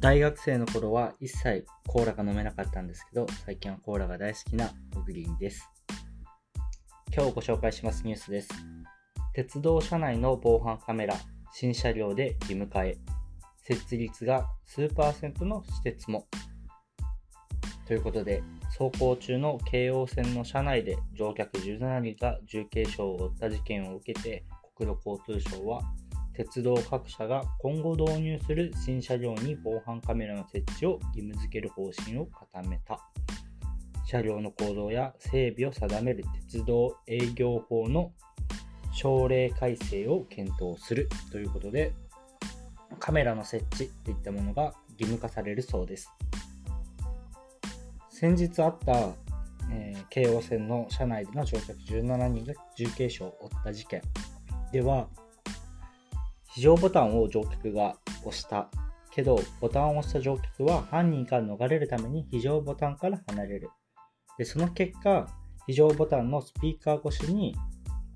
[0.00, 5.68] 大学生の頃は一切コーラが飲めなかったんですけど、最近はコーラが大好きな小栗です。
[7.14, 8.48] 今日ご紹介しますニュースです。
[9.34, 11.14] 鉄道車内の防犯カメラ、
[11.52, 12.96] 新車両で義務化へ。
[13.58, 16.26] 設置率が数パーセントの施設も。
[17.86, 18.42] ということで、
[18.78, 25.82] 走行中の京王線の車内で乗客17人が重軽傷を負った事件を受けて、国土交通省は
[26.40, 32.98] 鉄道各社が今後導入する新車両に防犯カメラの設置を義務付ける方針を固めた。
[34.06, 38.12] 車両の構造や整備を定める鉄道営業法の
[38.94, 41.92] 省令改正を検討するということで、
[42.98, 46.10] カメラの設置といったものが義務化されるそうです。
[48.08, 49.10] 先日あった、
[49.70, 54.00] えー、京王線の車内での乗客17人が重軽傷を負った事件
[54.72, 55.06] では、
[56.52, 58.68] 非常ボタンを乗客が押した
[59.12, 63.70] けど、ボタンを押した乗客は犯人から逃れるために非常ボタンから離れる。
[64.38, 65.26] で、その結果、
[65.66, 67.54] 非常ボタンのスピーカー越しに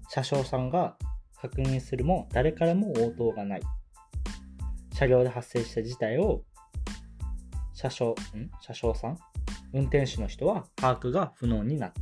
[0.08, 0.96] 車掌さんが
[1.40, 3.62] 確認するも誰からも応答がない。
[4.94, 6.42] 車両で発生した事態を
[7.72, 8.14] 車掌、ん？
[8.60, 9.18] 車掌さん？
[9.72, 12.00] 運転手の人は把握が不能になった。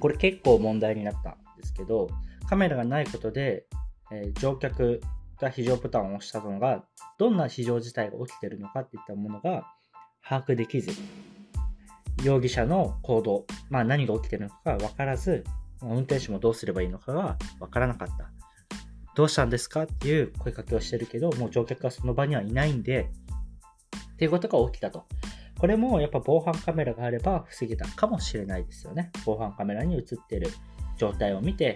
[0.00, 2.08] これ結構問題になったんですけど、
[2.48, 3.66] カメラがないことで、
[4.10, 5.00] えー、乗客
[5.40, 6.84] が非常ボタンを押したのが、
[7.18, 9.64] どんな非常事態が起きているのかっていったものが
[10.22, 10.92] 把握できず、
[12.22, 15.44] 容疑者の行動、まあ何が起きているのかが分からず、
[15.82, 18.30] 運転手もどうすればいいのかが分からなかった。
[19.16, 23.10] どうしたんですかっていう声かけをしてるけど、もう乗客はその場にはいないんで、
[24.12, 25.06] っていうことが起きたと。
[25.58, 29.10] これもやっぱ防犯カメラがあれば防げたかもしれないですよね。
[29.26, 30.48] 防犯カメラに映ってる
[30.96, 31.74] 状態を見て、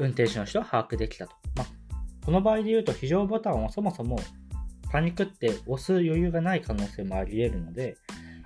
[0.00, 1.34] 運転手の人は把握できたと。
[1.54, 1.66] まあ、
[2.24, 4.18] この場合で言うと非常ボタンをそもそも
[4.90, 7.96] パニックって押す余裕がない可能性もあり得るので、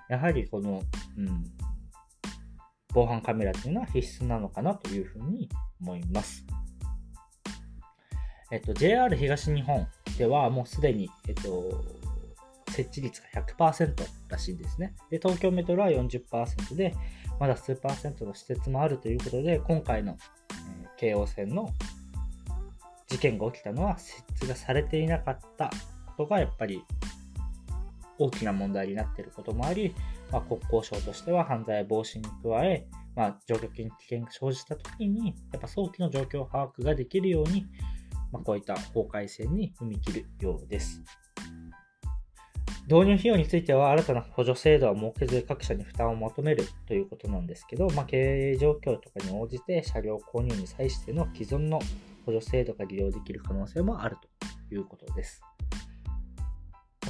[0.09, 0.83] やはりこの、
[1.17, 1.45] うん、
[2.93, 5.49] 防犯カメラっていうのは必須なのかなというふうに
[5.81, 6.45] 思います。
[8.53, 9.87] えっと、JR 東日本
[10.19, 11.83] ではもうすでに、えっと、
[12.71, 13.95] 設置率が100%
[14.29, 14.95] らしいんですね。
[15.11, 16.95] で、東京メトロは40%で、
[17.41, 20.17] まだ数パーセントの施設もあるということで、今回の
[20.97, 21.71] 京王線の
[23.09, 25.71] 事件が起きたのは設置がされていなかった
[26.17, 26.83] ことがやっぱり
[28.19, 29.95] 大きな問題になっていることもあり、
[30.31, 37.67] まあ、国交省としては犯罪防止に加え、まあ、乗客に危険が生じた時にやっぱ早期の状況把握ができるように、
[38.33, 41.03] まあ、こういった法改正に踏み切るようです。
[42.87, 48.17] 導入費用については新たな補助制度は設けず各社に負担を求めるということなんですけど、まあ、経
[48.53, 51.79] 営状況とかに応じて車両購入に際しての既存の
[52.27, 54.17] 補助制度が利用できる可能性もある
[54.69, 55.43] ということです。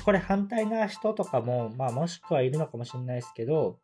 [0.05, 3.79] これ反対な人とかも、まあ、もしくはいるのかもしれないですけど、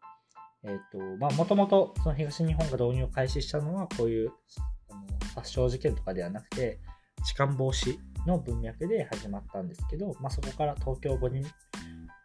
[0.63, 4.33] えっ、ー、と、まあ、もともとその東日本が導入を開始したのは、こういう
[4.91, 5.03] あの
[5.35, 6.79] 殺傷事件とかではなくて、
[7.25, 7.97] 痴漢防止
[8.27, 11.43] の文脈で始まったんですけど、まあ、そこから東京五輪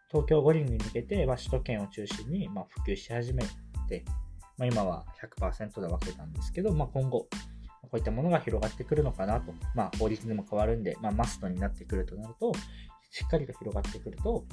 [0.08, 3.42] 東京五輪に向けて、まあ、首都圏を中心に、まあ、普及し始め
[3.88, 4.04] て、
[4.56, 5.04] まあ、今は
[5.40, 7.28] 100%で分けたんですけど、まあ、今後、
[7.82, 12.52] こういったものが広がってくるのかなと、まあ、法律でも変わるんで、まあ、マストになってくるとなると、
[13.10, 14.44] しっかりと広がってくると、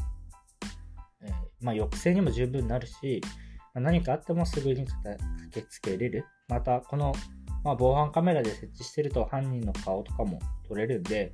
[1.22, 1.32] えー、
[1.62, 3.22] まあ、抑制にも十分なるし、
[3.74, 5.18] ま、何かあってもすぐに駆
[5.52, 6.26] けつけれる。
[6.48, 7.14] また、この、
[7.64, 11.34] ま、防犯カメラで設置してると犯人の顔とかも撮れるんで、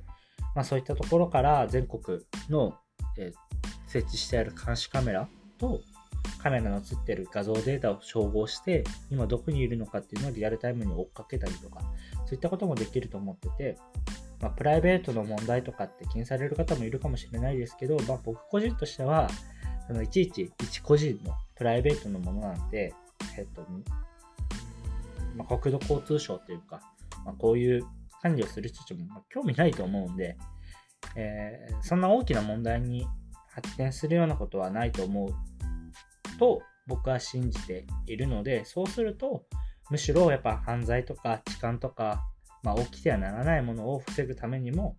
[0.54, 2.74] ま、そういったところから全国の、
[3.18, 5.28] えー設置してある監視カメラ
[5.58, 5.80] と
[6.38, 11.80] カメラの映ってる画像データを照合して今どこにいるのかっていうのをリアルタイムに追っかけたりとか
[12.26, 13.78] そういったこともできると思ってて、
[14.40, 19.28] まあ、プライベートの問題とかって気にされる方もいるかもしれないですけど、まあ、僕個人としては
[19.88, 22.94] そのいちいち一個人のプライベートのものなんで、
[23.36, 23.66] えっと
[25.34, 26.80] まあ、国土交通省というか、
[27.24, 27.84] まあ、こういう
[28.22, 30.36] 管理をする人たちも興味ないと思うんで、
[31.16, 33.06] えー、そんな大きな問題に
[33.60, 35.30] 発展するようなことはないと思う
[36.38, 39.44] と僕は信じているのでそうすると
[39.90, 42.24] むしろやっぱ犯罪とか痴漢とか、
[42.62, 44.96] まあ、起きてはならないものを防ぐためにも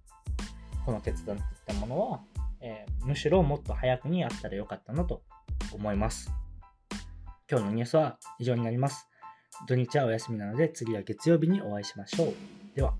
[0.86, 2.22] この決断といったものは、
[2.62, 5.22] えー、むしろもっと早くにあったらよかったなと
[5.74, 6.32] 思います。
[7.50, 9.08] 今日のニュースは以上になります。
[9.68, 12.34] 土日はお休みなので次は月曜日にお会いしましょう。
[12.76, 12.94] では。